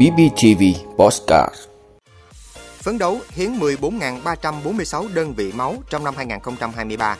[0.00, 0.62] BBTV
[0.96, 1.54] Postcard
[2.78, 7.16] Phấn đấu hiến 14.346 đơn vị máu trong năm 2023.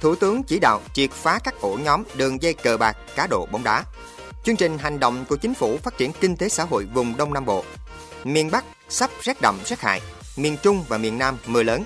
[0.00, 3.46] Thủ tướng chỉ đạo triệt phá các ổ nhóm đường dây cờ bạc, cá độ
[3.52, 3.84] bóng đá.
[4.44, 7.34] Chương trình hành động của chính phủ phát triển kinh tế xã hội vùng Đông
[7.34, 7.64] Nam Bộ.
[8.24, 10.00] Miền Bắc sắp rét đậm rét hại,
[10.36, 11.84] miền Trung và miền Nam mưa lớn.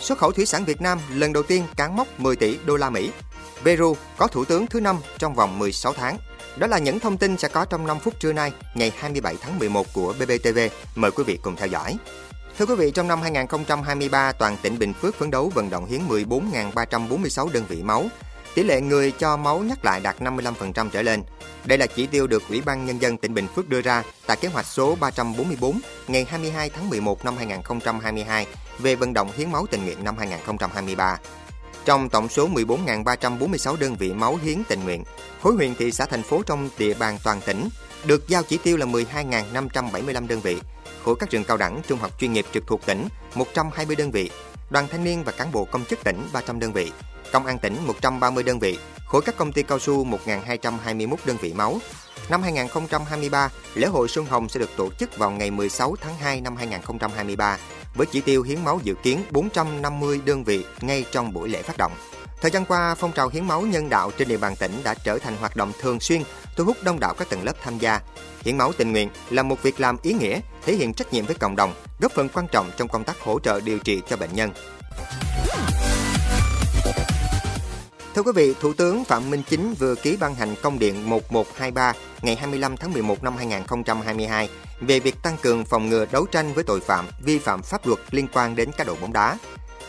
[0.00, 2.90] Xuất khẩu thủy sản Việt Nam lần đầu tiên cán mốc 10 tỷ đô la
[2.90, 3.10] Mỹ.
[3.64, 6.18] Peru có thủ tướng thứ năm trong vòng 16 tháng.
[6.56, 9.58] Đó là những thông tin sẽ có trong 5 phút trưa nay, ngày 27 tháng
[9.58, 10.58] 11 của BBTV.
[10.94, 11.96] Mời quý vị cùng theo dõi.
[12.58, 16.00] Thưa quý vị, trong năm 2023, toàn tỉnh Bình Phước phấn đấu vận động hiến
[16.08, 18.04] 14.346 đơn vị máu.
[18.54, 21.22] Tỷ lệ người cho máu nhắc lại đạt 55% trở lên.
[21.64, 24.36] Đây là chỉ tiêu được Ủy ban Nhân dân tỉnh Bình Phước đưa ra tại
[24.36, 28.46] kế hoạch số 344 ngày 22 tháng 11 năm 2022
[28.78, 31.18] về vận động hiến máu tình nguyện năm 2023.
[31.84, 35.04] Trong tổng số 14.346 đơn vị máu hiến tình nguyện,
[35.42, 37.68] khối huyện thị xã thành phố trong địa bàn toàn tỉnh
[38.06, 40.56] được giao chỉ tiêu là 12.575 đơn vị,
[41.04, 44.30] khối các trường cao đẳng, trung học chuyên nghiệp trực thuộc tỉnh 120 đơn vị,
[44.70, 46.92] đoàn thanh niên và cán bộ công chức tỉnh 300 đơn vị,
[47.32, 51.52] công an tỉnh 130 đơn vị, khối các công ty cao su 1.221 đơn vị
[51.52, 51.78] máu.
[52.28, 56.40] Năm 2023, lễ hội Xuân Hồng sẽ được tổ chức vào ngày 16 tháng 2
[56.40, 57.58] năm 2023
[57.94, 61.78] với chỉ tiêu hiến máu dự kiến 450 đơn vị ngay trong buổi lễ phát
[61.78, 61.92] động.
[62.40, 65.18] Thời gian qua, phong trào hiến máu nhân đạo trên địa bàn tỉnh đã trở
[65.18, 66.22] thành hoạt động thường xuyên,
[66.56, 68.00] thu hút đông đảo các tầng lớp tham gia.
[68.44, 71.34] Hiến máu tình nguyện là một việc làm ý nghĩa, thể hiện trách nhiệm với
[71.34, 74.34] cộng đồng, góp phần quan trọng trong công tác hỗ trợ điều trị cho bệnh
[74.34, 74.50] nhân.
[78.14, 81.92] Thưa quý vị, Thủ tướng Phạm Minh Chính vừa ký ban hành công điện 1123
[82.22, 84.48] ngày 25 tháng 11 năm 2022
[84.80, 88.00] về việc tăng cường phòng ngừa đấu tranh với tội phạm vi phạm pháp luật
[88.10, 89.38] liên quan đến cá độ bóng đá.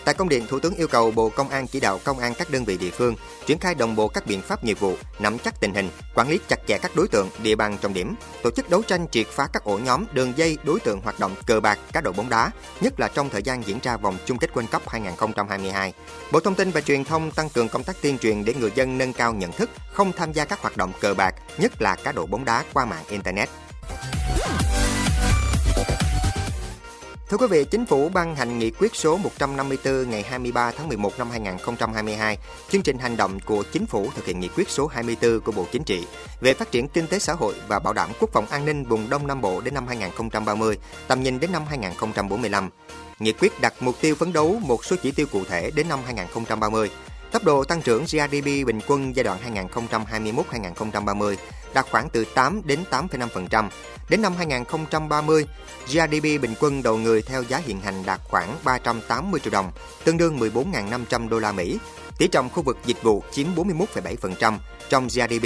[0.05, 2.49] Tại công điện, Thủ tướng yêu cầu Bộ Công an chỉ đạo công an các
[2.49, 5.59] đơn vị địa phương triển khai đồng bộ các biện pháp nghiệp vụ, nắm chắc
[5.59, 8.69] tình hình, quản lý chặt chẽ các đối tượng, địa bàn trọng điểm, tổ chức
[8.69, 11.79] đấu tranh triệt phá các ổ nhóm, đường dây đối tượng hoạt động cờ bạc,
[11.93, 14.67] cá độ bóng đá, nhất là trong thời gian diễn ra vòng chung kết World
[14.67, 15.93] Cup 2022.
[16.31, 18.97] Bộ Thông tin và Truyền thông tăng cường công tác tuyên truyền để người dân
[18.97, 22.11] nâng cao nhận thức, không tham gia các hoạt động cờ bạc, nhất là cá
[22.11, 23.49] độ bóng đá qua mạng internet.
[27.29, 31.11] Thưa quý vị, Chính phủ ban hành nghị quyết số 154 ngày 23 tháng 11
[31.17, 32.37] năm 2022,
[32.69, 35.65] chương trình hành động của Chính phủ thực hiện nghị quyết số 24 của Bộ
[35.71, 36.07] Chính trị
[36.41, 39.09] về phát triển kinh tế xã hội và bảo đảm quốc phòng an ninh vùng
[39.09, 40.77] Đông Nam Bộ đến năm 2030,
[41.07, 42.69] tầm nhìn đến năm 2045.
[43.19, 45.99] Nghị quyết đặt mục tiêu phấn đấu một số chỉ tiêu cụ thể đến năm
[46.05, 46.89] 2030.
[47.31, 49.39] Tốc độ tăng trưởng GDP bình quân giai đoạn
[50.51, 51.35] 2021-2030
[51.75, 53.69] đạt khoảng từ 8 đến 8,5%.
[54.09, 55.45] Đến năm 2030,
[55.87, 59.71] GDP bình quân đầu người theo giá hiện hành đạt khoảng 380 triệu đồng,
[60.03, 61.77] tương đương 14.500 đô la Mỹ.
[62.17, 64.57] Tỷ trọng khu vực dịch vụ chiếm 41,7%
[64.89, 65.45] trong GDP,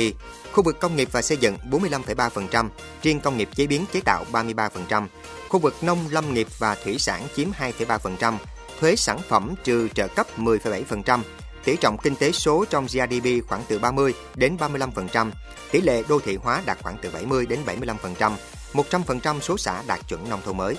[0.51, 2.69] khu vực công nghiệp và xây dựng 45,3%,
[3.01, 5.07] riêng công nghiệp chế biến chế tạo 33%,
[5.49, 8.37] khu vực nông lâm nghiệp và thủy sản chiếm 2,3%,
[8.79, 11.19] thuế sản phẩm trừ trợ cấp 10,7%,
[11.63, 15.31] tỷ trọng kinh tế số trong GDP khoảng từ 30 đến 35%,
[15.71, 18.31] tỷ lệ đô thị hóa đạt khoảng từ 70 đến 75%,
[18.73, 20.75] 100% số xã đạt chuẩn nông thôn mới.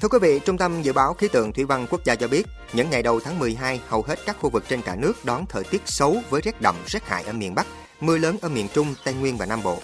[0.00, 2.46] Thưa quý vị, Trung tâm Dự báo Khí tượng Thủy văn Quốc gia cho biết,
[2.72, 5.64] những ngày đầu tháng 12, hầu hết các khu vực trên cả nước đón thời
[5.64, 7.66] tiết xấu với rét đậm, rét hại ở miền Bắc,
[8.00, 9.78] mưa lớn ở miền Trung, Tây Nguyên và Nam Bộ.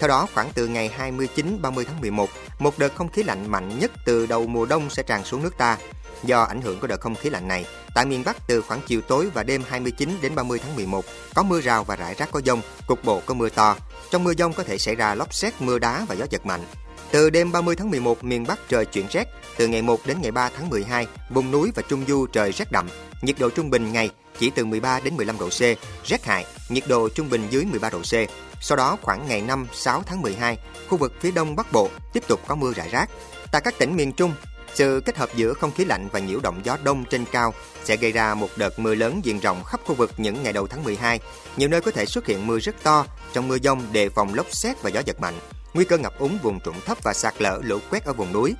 [0.00, 2.28] Theo đó, khoảng từ ngày 29-30 tháng 11,
[2.58, 5.58] một đợt không khí lạnh mạnh nhất từ đầu mùa đông sẽ tràn xuống nước
[5.58, 5.78] ta.
[6.22, 9.00] Do ảnh hưởng của đợt không khí lạnh này, tại miền Bắc từ khoảng chiều
[9.00, 11.04] tối và đêm 29 đến 30 tháng 11
[11.34, 13.76] có mưa rào và rải rác có dông, cục bộ có mưa to.
[14.10, 16.64] Trong mưa dông có thể xảy ra lốc xét, mưa đá và gió giật mạnh.
[17.10, 19.28] Từ đêm 30 tháng 11, miền Bắc trời chuyển rét.
[19.56, 22.72] Từ ngày 1 đến ngày 3 tháng 12, vùng núi và trung du trời rét
[22.72, 22.88] đậm.
[23.22, 25.60] Nhiệt độ trung bình ngày chỉ từ 13 đến 15 độ C,
[26.04, 28.14] rét hại, nhiệt độ trung bình dưới 13 độ C.
[28.60, 30.58] Sau đó khoảng ngày 5, 6 tháng 12,
[30.88, 33.10] khu vực phía đông bắc bộ tiếp tục có mưa rải rác.
[33.52, 34.32] Tại các tỉnh miền Trung,
[34.74, 37.54] sự kết hợp giữa không khí lạnh và nhiễu động gió đông trên cao
[37.84, 40.66] sẽ gây ra một đợt mưa lớn diện rộng khắp khu vực những ngày đầu
[40.66, 41.20] tháng 12.
[41.56, 44.46] Nhiều nơi có thể xuất hiện mưa rất to, trong mưa dông đề phòng lốc
[44.50, 45.34] xét và gió giật mạnh.
[45.74, 48.54] Nguy cơ ngập úng vùng trũng thấp và sạt lở lũ quét ở vùng núi.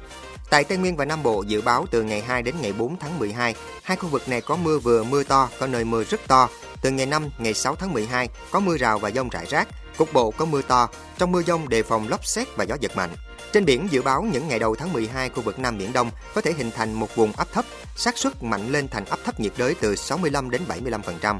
[0.50, 3.18] Tại Tây Nguyên và Nam Bộ dự báo từ ngày 2 đến ngày 4 tháng
[3.18, 6.48] 12, hai khu vực này có mưa vừa mưa to, có nơi mưa rất to.
[6.84, 10.12] Từ ngày 5, ngày 6 tháng 12 có mưa rào và dông rải rác, cục
[10.12, 10.88] bộ có mưa to.
[11.18, 13.10] Trong mưa dông đề phòng lốc xét và gió giật mạnh.
[13.52, 16.40] Trên biển dự báo những ngày đầu tháng 12 khu vực Nam Biển Đông có
[16.40, 17.64] thể hình thành một vùng áp thấp,
[17.96, 20.62] xác suất mạnh lên thành áp thấp nhiệt đới từ 65 đến
[21.20, 21.38] 75%.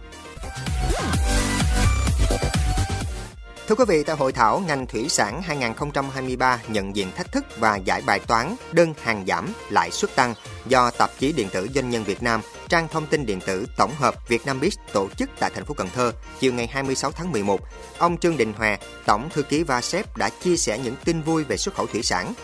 [3.69, 7.77] Thưa quý vị, tại hội thảo ngành thủy sản 2023 nhận diện thách thức và
[7.77, 10.35] giải bài toán đơn hàng giảm, lãi suất tăng
[10.67, 13.95] do tạp chí điện tử Doanh nhân Việt Nam, trang thông tin điện tử tổng
[13.99, 17.33] hợp Việt Nam Biz tổ chức tại thành phố Cần Thơ chiều ngày 26 tháng
[17.33, 17.61] 11.
[17.99, 21.57] Ông Trương Đình Hòa, tổng thư ký VASEP đã chia sẻ những tin vui về
[21.57, 22.35] xuất khẩu thủy sản.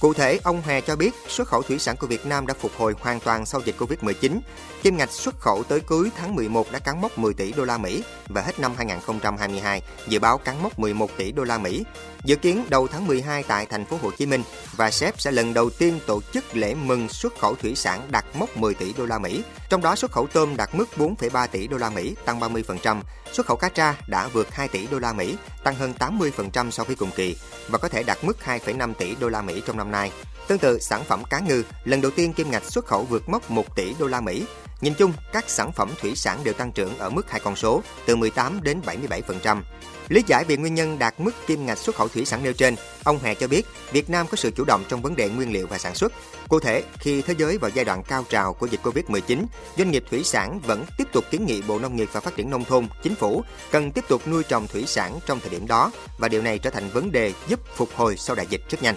[0.00, 2.72] Cụ thể, ông Hòa cho biết xuất khẩu thủy sản của Việt Nam đã phục
[2.76, 4.40] hồi hoàn toàn sau dịch Covid-19.
[4.82, 7.78] Kim ngạch xuất khẩu tới cuối tháng 11 đã cán mốc 10 tỷ đô la
[7.78, 11.84] Mỹ và hết năm 2022 dự báo cán mốc 11 tỷ đô la Mỹ.
[12.24, 14.42] Dự kiến đầu tháng 12 tại thành phố Hồ Chí Minh
[14.76, 18.24] và SEP sẽ lần đầu tiên tổ chức lễ mừng xuất khẩu thủy sản đạt
[18.34, 19.42] mốc 10 tỷ đô la Mỹ.
[19.68, 23.00] Trong đó xuất khẩu tôm đạt mức 4,3 tỷ đô la Mỹ, tăng 30%,
[23.32, 26.84] xuất khẩu cá tra đã vượt 2 tỷ đô la Mỹ, tăng hơn 80% so
[26.84, 27.36] với cùng kỳ
[27.68, 30.12] và có thể đạt mức 2,5 tỷ đô la Mỹ trong năm nay.
[30.48, 33.50] Tương tự, sản phẩm cá ngừ lần đầu tiên kim ngạch xuất khẩu vượt mốc
[33.50, 34.44] 1 tỷ đô la Mỹ.
[34.80, 37.82] Nhìn chung, các sản phẩm thủy sản đều tăng trưởng ở mức hai con số,
[38.06, 39.62] từ 18 đến 77%.
[40.08, 42.76] Lý giải về nguyên nhân đạt mức kim ngạch xuất khẩu thủy sản nêu trên,
[43.04, 45.66] ông Hè cho biết Việt Nam có sự chủ động trong vấn đề nguyên liệu
[45.66, 46.12] và sản xuất.
[46.48, 49.44] Cụ thể, khi thế giới vào giai đoạn cao trào của dịch Covid-19,
[49.76, 52.50] doanh nghiệp thủy sản vẫn tiếp tục kiến nghị Bộ Nông nghiệp và Phát triển
[52.50, 55.90] Nông thôn, Chính phủ cần tiếp tục nuôi trồng thủy sản trong thời điểm đó
[56.18, 58.96] và điều này trở thành vấn đề giúp phục hồi sau đại dịch rất nhanh.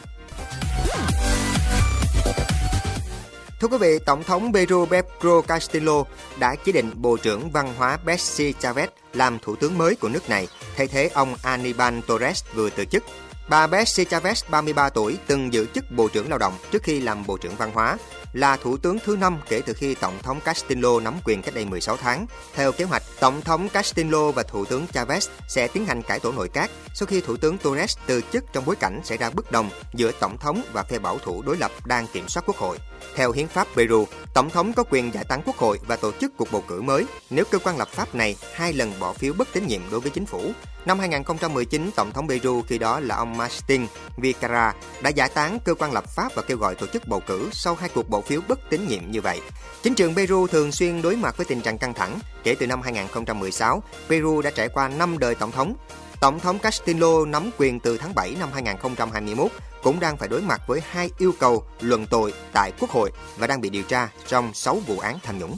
[3.62, 6.04] Thưa quý vị, Tổng thống Peru Pedro Castillo
[6.40, 10.30] đã chỉ định Bộ trưởng Văn hóa Betsy Chavez làm thủ tướng mới của nước
[10.30, 13.04] này, thay thế ông Aníbal Torres vừa từ chức.
[13.51, 17.25] Bà Betsy Chavez, 33 tuổi, từng giữ chức Bộ trưởng Lao động trước khi làm
[17.27, 17.98] Bộ trưởng Văn hóa
[18.33, 21.65] là thủ tướng thứ năm kể từ khi Tổng thống Castillo nắm quyền cách đây
[21.65, 22.25] 16 tháng.
[22.53, 26.31] Theo kế hoạch, Tổng thống Castillo và Thủ tướng Chavez sẽ tiến hành cải tổ
[26.31, 29.51] nội các sau khi Thủ tướng Torres từ chức trong bối cảnh xảy ra bất
[29.51, 32.77] đồng giữa Tổng thống và phe bảo thủ đối lập đang kiểm soát quốc hội.
[33.15, 36.31] Theo hiến pháp Peru, Tổng thống có quyền giải tán quốc hội và tổ chức
[36.38, 39.48] cuộc bầu cử mới nếu cơ quan lập pháp này hai lần bỏ phiếu bất
[39.53, 40.51] tín nhiệm đối với chính phủ.
[40.86, 44.71] Năm 2019, Tổng thống Peru khi đó là ông Martin Vizcarra
[45.01, 47.75] đã giải tán cơ quan lập pháp và kêu gọi tổ chức bầu cử sau
[47.75, 49.41] hai cuộc bỏ phiếu bất tín nhiệm như vậy.
[49.83, 52.19] Chính trường Peru thường xuyên đối mặt với tình trạng căng thẳng.
[52.43, 55.75] Kể từ năm 2016, Peru đã trải qua 5 đời tổng thống.
[56.19, 59.51] Tổng thống Castillo nắm quyền từ tháng 7 năm 2021
[59.83, 63.47] cũng đang phải đối mặt với hai yêu cầu luận tội tại Quốc hội và
[63.47, 65.57] đang bị điều tra trong 6 vụ án tham nhũng.